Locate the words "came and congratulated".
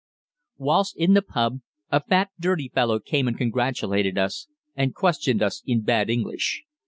2.99-4.17